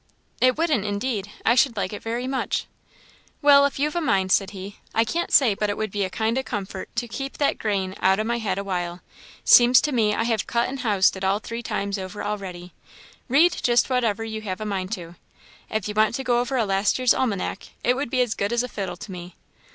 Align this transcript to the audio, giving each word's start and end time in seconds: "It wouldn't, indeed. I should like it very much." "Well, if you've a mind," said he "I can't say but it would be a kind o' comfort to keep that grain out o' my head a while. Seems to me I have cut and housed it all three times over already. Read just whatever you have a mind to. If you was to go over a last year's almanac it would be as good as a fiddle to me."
"It 0.41 0.57
wouldn't, 0.57 0.83
indeed. 0.83 1.29
I 1.45 1.53
should 1.53 1.77
like 1.77 1.93
it 1.93 2.01
very 2.01 2.25
much." 2.25 2.65
"Well, 3.39 3.67
if 3.67 3.77
you've 3.77 3.95
a 3.95 4.01
mind," 4.01 4.31
said 4.31 4.49
he 4.49 4.77
"I 4.95 5.03
can't 5.05 5.29
say 5.31 5.53
but 5.53 5.69
it 5.69 5.77
would 5.77 5.91
be 5.91 6.03
a 6.03 6.09
kind 6.09 6.39
o' 6.39 6.41
comfort 6.41 6.89
to 6.95 7.07
keep 7.07 7.37
that 7.37 7.59
grain 7.59 7.93
out 7.99 8.19
o' 8.19 8.23
my 8.23 8.39
head 8.39 8.57
a 8.57 8.63
while. 8.63 9.01
Seems 9.43 9.79
to 9.81 9.91
me 9.91 10.15
I 10.15 10.23
have 10.23 10.47
cut 10.47 10.67
and 10.67 10.79
housed 10.79 11.15
it 11.17 11.23
all 11.23 11.37
three 11.37 11.61
times 11.61 11.99
over 11.99 12.23
already. 12.23 12.73
Read 13.27 13.55
just 13.61 13.91
whatever 13.91 14.23
you 14.23 14.41
have 14.41 14.59
a 14.59 14.65
mind 14.65 14.91
to. 14.93 15.17
If 15.69 15.87
you 15.87 15.93
was 15.93 16.15
to 16.15 16.23
go 16.23 16.39
over 16.39 16.57
a 16.57 16.65
last 16.65 16.97
year's 16.97 17.13
almanac 17.13 17.67
it 17.83 17.95
would 17.95 18.09
be 18.09 18.21
as 18.21 18.33
good 18.33 18.51
as 18.51 18.63
a 18.63 18.67
fiddle 18.67 18.97
to 18.97 19.11
me." 19.11 19.35